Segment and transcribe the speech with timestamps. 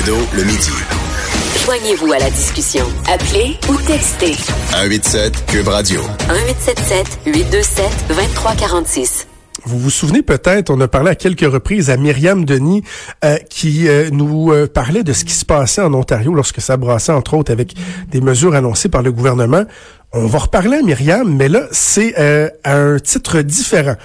[0.00, 0.70] Trudeau le midi.
[1.64, 2.86] Joignez-vous à la discussion.
[3.06, 4.32] Appelez ou textez.
[4.70, 6.00] 187 Cube Radio.
[6.28, 9.26] 1877 827 2346.
[9.64, 12.82] Vous vous souvenez peut-être, on a parlé à quelques reprises à Myriam Denis
[13.24, 16.78] euh, qui euh, nous euh, parlait de ce qui se passait en Ontario lorsque ça
[16.78, 17.74] brassait, entre autres, avec
[18.08, 19.64] des mesures annoncées par le gouvernement.
[20.12, 22.16] On va reparler à Myriam, mais là, c'est
[22.64, 23.96] à un titre différent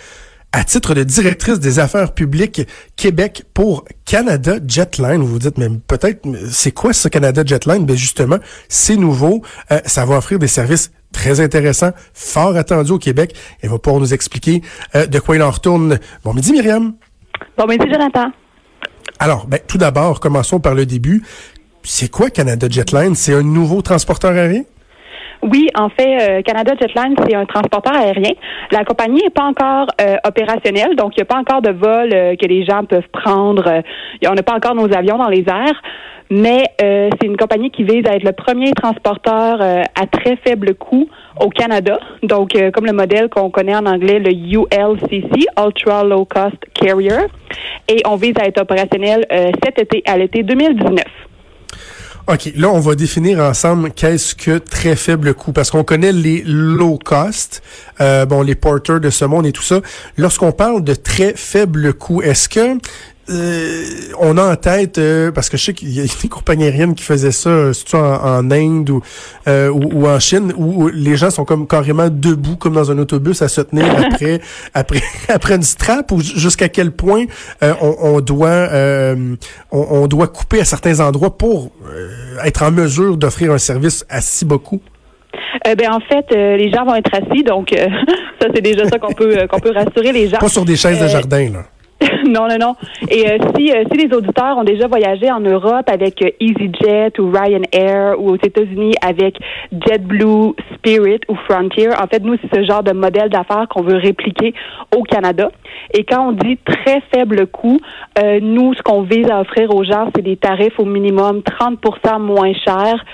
[0.56, 2.62] à titre de directrice des affaires publiques
[2.96, 5.18] Québec pour Canada Jetline.
[5.18, 7.86] Vous vous dites, mais peut-être, c'est quoi ce Canada Jetline?
[7.86, 8.38] Ben justement,
[8.70, 9.42] c'est nouveau.
[9.72, 13.36] Euh, ça va offrir des services très intéressants, fort attendus au Québec.
[13.62, 14.62] Elle va pouvoir nous expliquer
[14.96, 16.00] euh, de quoi il en retourne.
[16.24, 16.94] Bon midi, Myriam.
[17.58, 18.32] Bon midi, Jonathan.
[19.20, 21.22] Alors, ben, tout d'abord, commençons par le début.
[21.84, 23.14] C'est quoi Canada Jetline?
[23.16, 24.64] C'est un nouveau transporteur aérien?
[25.42, 28.34] Oui, en fait, euh, Canada Jetline, c'est un transporteur aérien.
[28.72, 32.10] La compagnie n'est pas encore euh, opérationnelle, donc il n'y a pas encore de vol
[32.14, 33.82] euh, que les gens peuvent prendre.
[34.28, 35.82] on n'a pas encore nos avions dans les airs.
[36.32, 41.08] Mais c'est une compagnie qui vise à être le premier transporteur à très faible coût
[41.40, 42.00] au Canada.
[42.24, 47.28] Donc, comme le modèle qu'on connaît en anglais, le ULCC, Ultra Low Cost Carrier.
[47.88, 49.28] Et on vise à être opérationnel
[49.64, 51.04] cet été, à l'été 2019.
[52.28, 56.42] OK, là, on va définir ensemble qu'est-ce que très faible coût, parce qu'on connaît les
[56.44, 57.62] low cost,
[58.02, 59.80] euh, bon, les porteurs de ce monde et tout ça.
[60.18, 62.80] Lorsqu'on parle de très faible coût, est-ce que
[63.28, 63.84] euh,
[64.20, 66.94] on a en tête, euh, parce que je sais qu'il y a des compagnies aériennes
[66.94, 69.02] qui faisaient ça, surtout en, en Inde ou,
[69.48, 73.42] euh, ou, en Chine, où les gens sont comme carrément debout, comme dans un autobus,
[73.42, 74.42] à se tenir après
[74.74, 77.26] après après une strap, ou jusqu'à quel point
[77.62, 79.38] on, on, doit on,
[79.72, 81.72] on, doit couper à certains endroits pour
[82.44, 84.82] être en mesure d'offrir un service à si beaucoup?
[85.64, 87.74] ben en fait, les gens vont être assis, donc
[88.40, 90.38] ça c'est déjà ça qu'on peut qu'on peut rassurer les gens.
[90.38, 91.64] Pas sur des chaises de jardin là.
[92.30, 92.76] non, non, non.
[93.10, 97.20] Et euh, si, euh, si les auditeurs ont déjà voyagé en Europe avec euh, EasyJet
[97.20, 99.38] ou Ryanair ou aux États-Unis avec
[99.72, 103.98] JetBlue, Spirit ou Frontier, en fait, nous, c'est ce genre de modèle d'affaires qu'on veut
[103.98, 104.54] répliquer
[104.96, 105.50] au Canada.
[105.94, 107.80] Et quand on dit très faible coût,
[108.42, 112.54] nous, ce qu'on vise à offrir aux gens, c'est des tarifs au minimum 30% moins
[112.54, 113.06] chers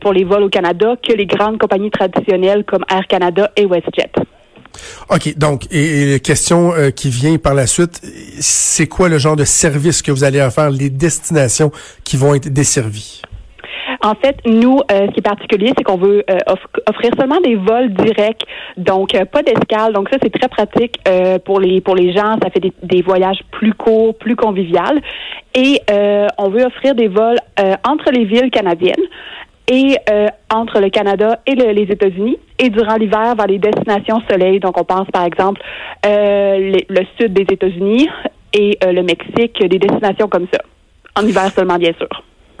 [0.00, 4.12] pour les vols au Canada que les grandes compagnies traditionnelles comme Air Canada et WestJet.
[5.10, 8.00] OK, donc, et, question euh, qui vient par la suite,
[8.40, 11.70] c'est quoi le genre de service que vous allez offrir, les destinations
[12.04, 13.22] qui vont être desservies?
[14.02, 16.38] En fait, nous, euh, ce qui est particulier, c'est qu'on veut euh,
[16.86, 18.44] offrir seulement des vols directs,
[18.76, 19.94] donc pas d'escale.
[19.94, 20.98] Donc ça, c'est très pratique
[21.44, 22.36] pour les pour les gens.
[22.42, 25.00] Ça fait des, des voyages plus courts, plus conviviales.
[25.54, 25.80] Et
[26.36, 27.38] on veut offrir des vols
[27.88, 29.04] entre les villes canadiennes
[29.68, 34.60] et euh, entre le Canada et les États-Unis et durant l'hiver vers les destinations soleil.
[34.60, 35.60] Donc, on pense par exemple
[36.06, 38.08] euh, le sud des États-Unis
[38.52, 40.60] et euh, le Mexique, des destinations comme ça.
[41.16, 42.08] En hiver seulement, bien sûr.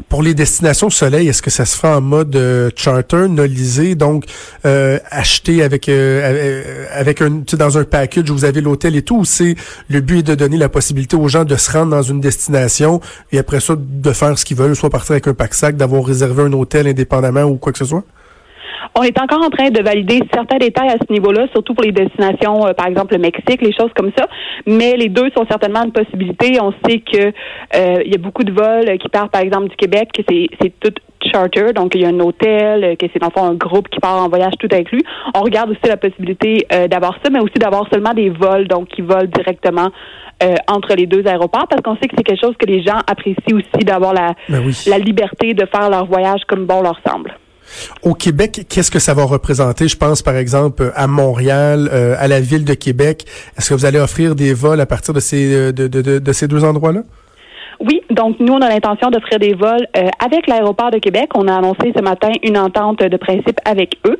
[0.08, 4.26] Pour les destinations soleil, est-ce que ça se fait en mode euh, charter, nolisé, donc
[4.64, 9.18] euh, acheté avec euh, avec un dans un package où vous avez l'hôtel et tout,
[9.18, 9.54] ou c'est
[9.88, 13.00] le but est de donner la possibilité aux gens de se rendre dans une destination
[13.32, 16.04] et après ça de faire ce qu'ils veulent, soit partir avec un pack sac, d'avoir
[16.04, 18.04] réservé un hôtel indépendamment ou quoi que ce soit?
[18.96, 21.90] On est encore en train de valider certains détails à ce niveau-là, surtout pour les
[21.90, 24.28] destinations, euh, par exemple le Mexique, les choses comme ça.
[24.66, 26.60] Mais les deux sont certainement une possibilité.
[26.60, 27.32] On sait que
[27.74, 30.46] euh, il y a beaucoup de vols qui partent, par exemple, du Québec, que c'est,
[30.62, 30.92] c'est tout
[31.32, 33.98] charter, donc il y a un hôtel, que c'est dans le fond un groupe qui
[33.98, 35.02] part en voyage tout inclus.
[35.34, 38.88] On regarde aussi la possibilité euh, d'avoir ça, mais aussi d'avoir seulement des vols, donc
[38.88, 39.88] qui volent directement
[40.68, 43.56] entre les deux aéroports, parce qu'on sait que c'est quelque chose que les gens apprécient
[43.56, 47.34] aussi d'avoir la, ben la liberté de faire leur voyage comme bon leur semble.
[48.02, 49.88] Au Québec, qu'est-ce que ça va représenter?
[49.88, 53.24] Je pense par exemple à Montréal, euh, à la ville de Québec.
[53.56, 56.32] Est-ce que vous allez offrir des vols à partir de ces, euh, de, de, de,
[56.32, 57.00] ces deux endroits-là?
[57.80, 61.30] Oui, donc nous, on a l'intention d'offrir des vols euh, avec l'aéroport de Québec.
[61.34, 64.18] On a annoncé ce matin une entente de principe avec eux,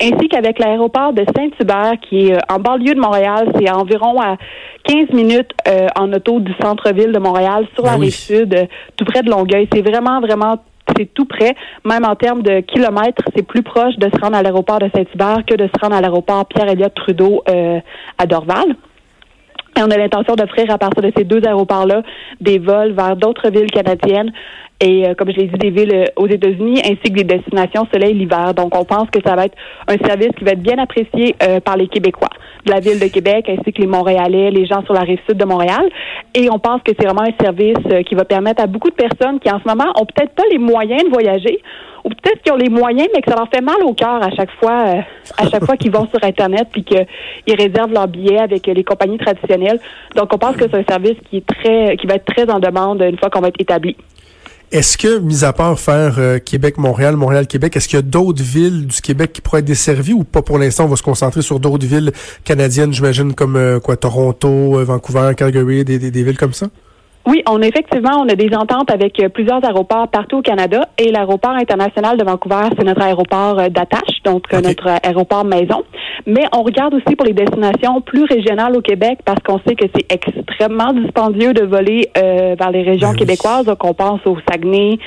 [0.00, 3.52] ainsi qu'avec l'aéroport de Saint-Hubert, qui est en banlieue de Montréal.
[3.58, 4.36] C'est environ à
[4.84, 5.50] 15 minutes
[5.96, 9.68] en auto du centre-ville de Montréal, sur la ben rive sud, tout près de Longueuil.
[9.72, 10.56] C'est vraiment, vraiment
[10.96, 11.54] c'est tout près.
[11.84, 15.44] Même en termes de kilomètres, c'est plus proche de se rendre à l'aéroport de Saint-Hubert
[15.46, 17.80] que de se rendre à l'aéroport Pierre-Éliott Trudeau euh,
[18.18, 18.76] à Dorval.
[19.76, 22.02] Et on a l'intention d'offrir à partir de ces deux aéroports-là
[22.40, 24.32] des vols vers d'autres villes canadiennes
[24.80, 27.86] et, euh, comme je l'ai dit, des villes euh, aux États-Unis ainsi que des destinations
[27.92, 28.54] soleil l'hiver.
[28.54, 29.56] Donc, on pense que ça va être
[29.88, 32.30] un service qui va être bien apprécié par les Québécois
[32.64, 35.36] de la ville de Québec ainsi que les Montréalais, les gens sur la rive sud
[35.36, 35.88] de Montréal.
[36.34, 39.38] Et on pense que c'est vraiment un service qui va permettre à beaucoup de personnes
[39.40, 41.60] qui, en ce moment, ont peut-être pas les moyens de voyager
[42.04, 44.30] ou peut-être qu'ils ont les moyens, mais que ça leur fait mal au cœur à
[44.30, 45.00] chaque fois, euh,
[45.38, 47.06] à chaque fois qu'ils vont sur Internet puis qu'ils
[47.48, 49.80] réservent leur billet avec les compagnies traditionnelles.
[50.14, 52.60] Donc, on pense que c'est un service qui est très, qui va être très en
[52.60, 53.96] demande une fois qu'on va être établi.
[54.74, 58.88] Est-ce que, mis à part faire euh, Québec-Montréal, Montréal-Québec, est-ce qu'il y a d'autres villes
[58.88, 60.86] du Québec qui pourraient être desservies ou pas pour l'instant?
[60.86, 62.10] On va se concentrer sur d'autres villes
[62.42, 66.66] canadiennes, j'imagine, comme euh, quoi Toronto, Vancouver, Calgary, des, des villes comme ça?
[67.26, 71.10] Oui, on effectivement, on a des ententes avec euh, plusieurs aéroports partout au Canada et
[71.10, 75.84] l'aéroport international de Vancouver, c'est notre aéroport euh, d'attache, donc euh, notre aéroport maison.
[76.26, 79.86] Mais on regarde aussi pour les destinations plus régionales au Québec parce qu'on sait que
[79.94, 83.66] c'est extrêmement dispendieux de voler vers les régions ben québécoises.
[83.66, 84.98] Donc on pense au Saguenay,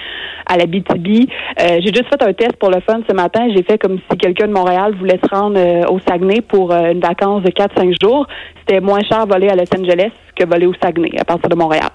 [0.45, 1.27] à la BTB.
[1.59, 3.48] j'ai juste fait un test pour le fun ce matin.
[3.56, 5.59] J'ai fait comme si quelqu'un de Montréal voulait se rendre
[5.92, 8.27] au Saguenay pour une vacance de 4-5 jours.
[8.59, 11.89] C'était moins cher voler à Los Angeles que voler au Saguenay à partir de Montréal.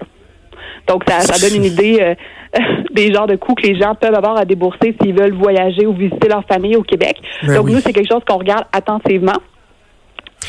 [0.89, 2.15] Donc, ça, ça donne une idée euh,
[2.93, 5.95] des genres de coûts que les gens peuvent avoir à débourser s'ils veulent voyager ou
[5.95, 7.17] visiter leur famille au Québec.
[7.43, 9.39] Ben Donc, nous, c'est quelque chose qu'on regarde attentivement.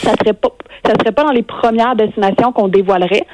[0.01, 0.49] Ça serait pas,
[0.85, 3.25] ça serait pas dans les premières destinations qu'on dévoilerait,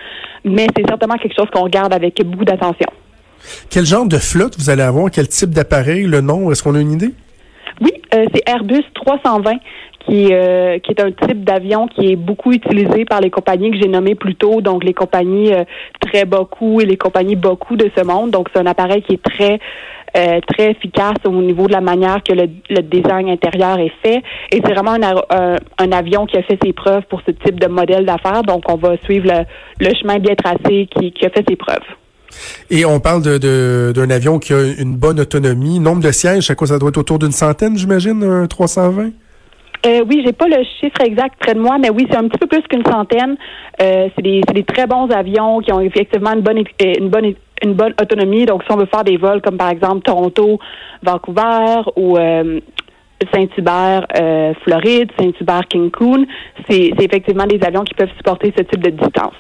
[0.44, 2.88] mais c'est certainement quelque chose qu'on regarde avec beaucoup d'attention.
[3.70, 5.10] Quel genre de flotte vous allez avoir?
[5.10, 6.04] Quel type d'appareil?
[6.04, 6.52] Le nom?
[6.52, 7.14] Est-ce qu'on a une idée?
[7.82, 9.56] Oui, euh, c'est Airbus 320
[10.10, 13.78] qui, euh, qui est un type d'avion qui est beaucoup utilisé par les compagnies que
[13.78, 15.64] j'ai nommées plus tôt, donc les compagnies euh,
[16.00, 18.32] très beaucoup et les compagnies beaucoup de ce monde.
[18.32, 19.60] Donc c'est un appareil qui est très
[20.18, 22.48] euh, très efficace au niveau de la manière que le,
[22.82, 24.24] design intérieur est fait.
[24.52, 27.68] Et c'est vraiment un, un, avion qui a fait ses preuves pour ce type de
[27.68, 28.42] modèle d'affaires.
[28.42, 29.32] Donc on va suivre
[29.80, 31.78] le, chemin bien tracé qui, a fait ses preuves.
[32.72, 35.80] Et on parle d'un de, avion qui a une bonne autonomie.
[35.80, 39.12] Nombre de sièges, à quoi ça doit être autour d'une centaine, j'imagine, un 320?
[39.86, 42.38] Euh, oui, j'ai pas le chiffre exact près de moi, mais oui, c'est un petit
[42.38, 43.38] peu plus qu'une centaine.
[43.82, 47.34] Euh, c'est des, des, très bons avions qui ont effectivement une bonne, une bonne,
[47.64, 48.46] une bonne autonomie.
[48.46, 50.60] Donc, si on veut faire des vols comme par exemple Toronto,
[51.02, 52.60] Vancouver ou euh,
[53.34, 56.26] Saint-Hubert, euh, Floride, Saint-Hubert, Cancun,
[56.70, 59.34] c'est effectivement des avions qui peuvent supporter ce type de distance.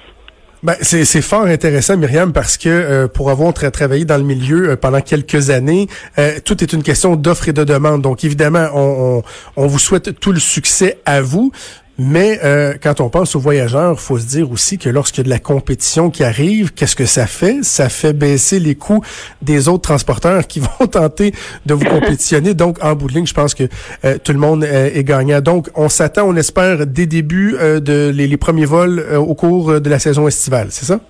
[0.61, 4.75] Ben, c'est fort intéressant, Myriam, parce que euh, pour avoir travaillé dans le milieu euh,
[4.75, 8.01] pendant quelques années, euh, tout est une question d'offre et de demande.
[8.01, 9.23] Donc, évidemment, on,
[9.57, 11.53] on, on vous souhaite tout le succès à vous.
[12.01, 15.25] Mais euh, quand on pense aux voyageurs, faut se dire aussi que lorsqu'il y a
[15.25, 17.60] de la compétition qui arrive, qu'est-ce que ça fait?
[17.62, 19.04] Ça fait baisser les coûts
[19.42, 21.34] des autres transporteurs qui vont tenter
[21.66, 22.54] de vous compétitionner.
[22.54, 23.68] Donc, en bout de ligne, je pense que
[24.06, 25.42] euh, tout le monde euh, est gagnant.
[25.42, 30.00] Donc, on s'attend, on espère, dès début de les premiers vols au cours de la
[30.00, 30.68] saison estivale.
[30.69, 31.01] C'est ça?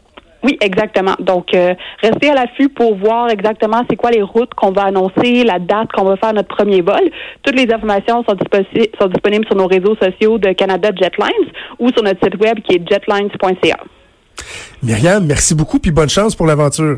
[0.43, 1.15] Oui, exactement.
[1.19, 5.43] Donc, euh, restez à l'affût pour voir exactement c'est quoi les routes qu'on va annoncer,
[5.43, 7.01] la date qu'on va faire notre premier vol.
[7.43, 8.35] Toutes les informations sont,
[8.99, 12.75] sont disponibles sur nos réseaux sociaux de Canada Jetlines ou sur notre site web qui
[12.75, 13.77] est jetlines.ca.
[14.81, 16.97] Myriam, merci beaucoup puis bonne chance pour l'aventure.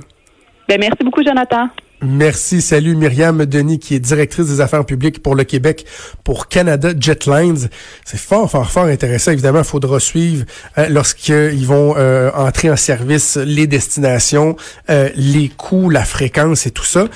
[0.69, 1.67] Ben, merci beaucoup, Jonathan.
[2.03, 2.61] Merci.
[2.61, 5.85] Salut Myriam Denis, qui est directrice des affaires publiques pour le Québec
[6.23, 7.69] pour Canada Jetlines.
[8.05, 9.31] C'est fort, fort, fort intéressant.
[9.31, 10.45] Évidemment, il faudra suivre
[10.79, 14.55] euh, lorsqu'ils vont euh, entrer en service les destinations,
[14.89, 17.07] euh, les coûts, la fréquence et tout ça.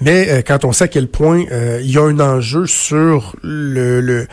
[0.00, 1.44] Mais quand on sait à quel point
[1.80, 4.26] il y a un enjeu sur le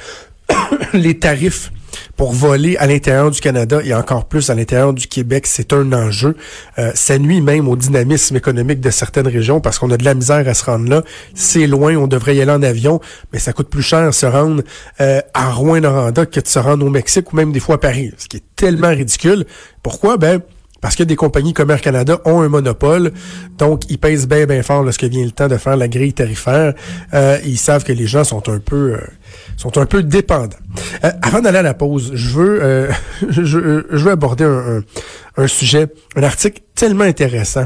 [0.93, 1.71] les tarifs
[2.15, 5.91] pour voler à l'intérieur du Canada et encore plus à l'intérieur du Québec, c'est un
[5.93, 6.35] enjeu.
[6.77, 10.13] Euh, ça nuit même au dynamisme économique de certaines régions parce qu'on a de la
[10.13, 11.03] misère à se rendre là.
[11.33, 12.99] C'est loin, on devrait y aller en avion,
[13.33, 14.63] mais ça coûte plus cher se rendre
[15.01, 18.11] euh, à Rouen-Noranda que de se rendre au Mexique ou même des fois à Paris,
[18.17, 19.45] ce qui est tellement ridicule.
[19.83, 20.17] Pourquoi?
[20.17, 20.41] Ben,
[20.81, 23.11] parce que des compagnies comme Air Canada ont un monopole,
[23.57, 26.73] donc ils pèsent bien bien fort lorsque vient le temps de faire la grille tarifaire.
[27.13, 29.01] Euh, ils savent que les gens sont un peu euh,
[29.57, 30.57] sont un peu dépendants.
[31.03, 32.89] Euh, avant d'aller à la pause, je veux
[33.29, 34.45] je, veux aborder
[35.37, 37.65] un, sujet, un article tellement intéressant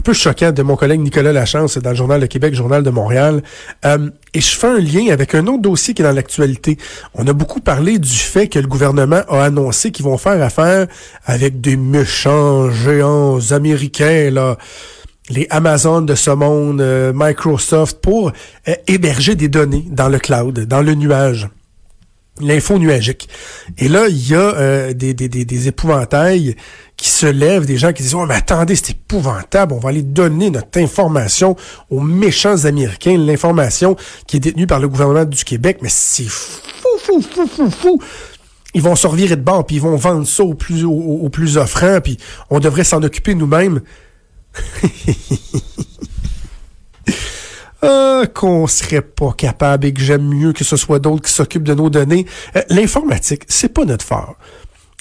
[0.00, 2.88] un peu choquant de mon collègue Nicolas Lachance dans le Journal de Québec, Journal de
[2.88, 3.42] Montréal.
[3.84, 6.78] Euh, et je fais un lien avec un autre dossier qui est dans l'actualité.
[7.12, 10.86] On a beaucoup parlé du fait que le gouvernement a annoncé qu'ils vont faire affaire
[11.26, 14.56] avec des méchants géants américains, là
[15.28, 18.32] les Amazon de ce monde, euh, Microsoft, pour
[18.68, 21.46] euh, héberger des données dans le cloud, dans le nuage
[22.40, 23.28] l'info nuagique.
[23.78, 26.56] Et là, il y a euh, des, des, épouvantails
[26.96, 30.02] qui se lèvent, des gens qui disent, oh, mais attendez, c'est épouvantable, on va aller
[30.02, 31.56] donner notre information
[31.90, 36.88] aux méchants Américains, l'information qui est détenue par le gouvernement du Québec, mais c'est fou,
[36.98, 38.02] fou, fou, fou, fou.
[38.74, 41.28] Ils vont se revirer de bord, puis ils vont vendre ça au plus, au, au
[41.28, 42.18] plus offrant, puis
[42.50, 43.80] on devrait s'en occuper nous-mêmes.
[47.82, 51.64] Euh, qu'on serait pas capable et que j'aime mieux que ce soit d'autres qui s'occupent
[51.64, 52.26] de nos données.
[52.54, 54.36] Euh, l'informatique, c'est pas notre fort.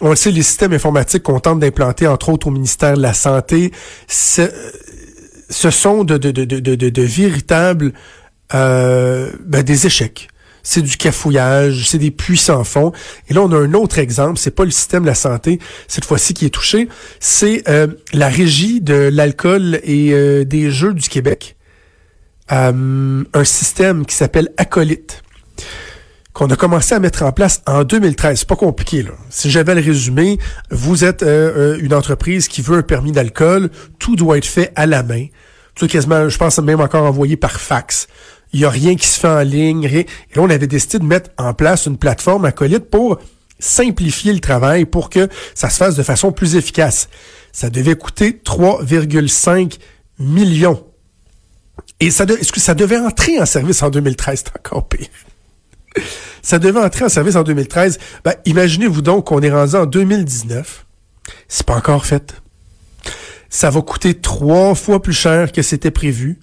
[0.01, 3.13] On le sait, les systèmes informatiques qu'on tente d'implanter, entre autres au ministère de la
[3.13, 3.73] Santé,
[4.07, 4.49] ce,
[5.49, 7.91] sont de, de, de, de, véritables
[8.53, 10.29] euh, ben, des échecs.
[10.63, 12.93] c'est du cafouillage, c'est des puits sans fond.
[13.27, 15.59] Et là, on a un autre exemple, c'est pas le système de la santé
[15.89, 16.87] cette fois-ci qui est touché,
[17.19, 21.57] c'est euh, la régie de l'alcool et euh, des jeux du Québec.
[22.51, 25.23] Euh, un système qui s'appelle Acolyte
[26.33, 28.39] qu'on a commencé à mettre en place en 2013.
[28.39, 29.11] C'est pas compliqué, là.
[29.29, 30.37] Si j'avais le résumé,
[30.71, 35.03] vous êtes une entreprise qui veut un permis d'alcool, tout doit être fait à la
[35.03, 35.25] main.
[35.75, 38.07] Tout quasiment, je pense même encore envoyé par fax.
[38.53, 39.85] Il n'y a rien qui se fait en ligne.
[39.85, 43.19] Et là, on avait décidé de mettre en place une plateforme acolyte pour
[43.59, 47.09] simplifier le travail pour que ça se fasse de façon plus efficace.
[47.51, 49.77] Ça devait coûter 3,5
[50.19, 50.83] millions.
[51.99, 52.25] Et ça,
[52.55, 55.07] ça devait entrer en service en 2013, c'est encore pire.
[56.41, 57.99] ça devait entrer en service en 2013.
[58.23, 60.85] Ben, imaginez-vous donc qu'on est rendu en 2019.
[61.47, 62.35] C'est pas encore fait.
[63.49, 66.39] Ça va coûter trois fois plus cher que c'était prévu.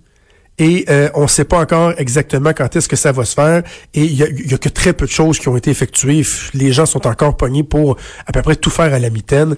[0.58, 3.62] Et euh, on ne sait pas encore exactement quand est-ce que ça va se faire.
[3.94, 6.22] Et il y a, que très peu de choses qui ont été effectuées.
[6.54, 7.96] Les gens sont encore pognés pour
[8.26, 9.56] à peu près tout faire à la mitaine.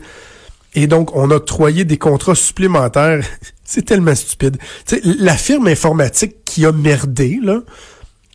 [0.75, 3.25] Et donc, on a octroyé des contrats supplémentaires.
[3.65, 4.57] C'est tellement stupide.
[5.03, 7.61] la firme informatique qui a merdé, là,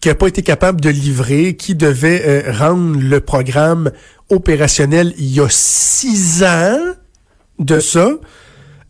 [0.01, 3.91] qui n'a pas été capable de livrer, qui devait euh, rendre le programme
[4.29, 6.77] opérationnel il y a six ans
[7.59, 8.09] de ça,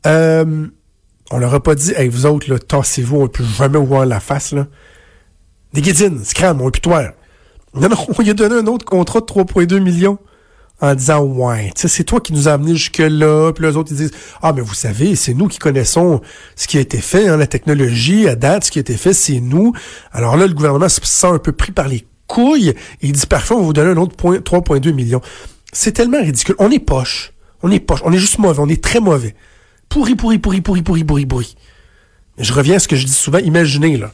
[0.06, 0.68] euh,
[1.32, 4.06] on leur a pas dit, hey, vous autres, là, tassez-vous, on ne peut jamais voir
[4.06, 4.68] la face, là.
[5.74, 9.26] Des guédines, scram, on tout Non, non, on lui a donné un autre contrat de
[9.26, 10.20] 3,2 millions
[10.84, 13.54] en disant, ouais, c'est toi qui nous as amenés jusque-là.
[13.54, 14.12] Puis les autres, ils disent,
[14.42, 16.22] ah, mais vous savez, c'est nous qui connaissons
[16.56, 19.13] ce qui a été fait, hein, la technologie, à date, ce qui a été fait,
[19.13, 19.74] c'est nous.
[20.12, 23.25] Alors là, le gouvernement se sent un peu pris par les couilles et il dit,
[23.25, 25.22] parfois, on va vous donner un autre 3,2 millions.
[25.72, 26.56] C'est tellement ridicule.
[26.60, 27.34] On est poche.
[27.62, 28.02] On est poche.
[28.04, 28.60] On est juste mauvais.
[28.60, 29.36] On est très mauvais
[29.94, 31.56] pourri, pourri, pourri, pourri, pourri, pourri, pourri.
[32.40, 33.38] Je reviens à ce que je dis souvent.
[33.38, 34.12] Imaginez, là,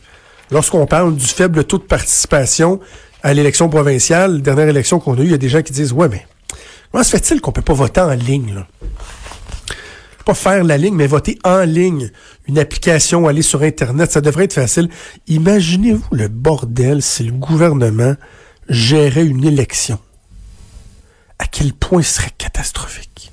[0.51, 2.81] lorsqu'on parle du faible taux de participation
[3.23, 5.93] à l'élection provinciale, dernière élection qu'on a eue, il y a des gens qui disent,
[5.93, 6.27] ouais, mais
[6.91, 8.67] comment se fait-il qu'on peut pas voter en ligne, là?
[10.25, 12.11] Pas faire la ligne, mais voter en ligne.
[12.47, 14.89] Une application, aller sur Internet, ça devrait être facile.
[15.27, 18.15] Imaginez-vous le bordel si le gouvernement
[18.67, 19.99] gérait une élection.
[21.39, 23.31] À quel point ce serait catastrophique?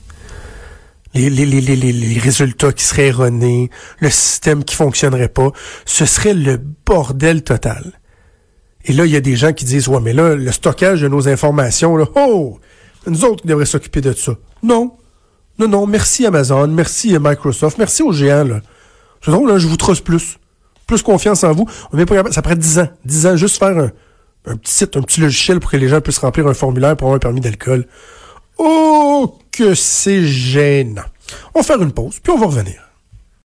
[1.14, 3.70] Les, résultats qui seraient erronés,
[4.00, 5.50] le système qui fonctionnerait pas,
[5.86, 7.98] ce serait le bordel total.
[8.84, 11.08] Et là, il y a des gens qui disent, ouais, mais là, le stockage de
[11.08, 12.60] nos informations, là, oh,
[13.06, 14.32] nous autres qui devraient s'occuper de ça.
[14.62, 14.96] Non.
[15.58, 18.60] Non, non, merci Amazon, merci Microsoft, merci aux géants, là.
[19.24, 20.38] C'est drôle, là, je vous trosse plus.
[20.86, 21.66] Plus confiance en vous.
[21.92, 22.88] On est pas ça prend 10 ans.
[23.04, 23.90] 10 ans, juste faire un,
[24.46, 27.08] un petit site, un petit logiciel pour que les gens puissent remplir un formulaire pour
[27.08, 27.86] avoir un permis d'alcool.
[28.58, 31.02] Oh, que c'est gênant.
[31.54, 32.85] On va faire une pause, puis on va revenir.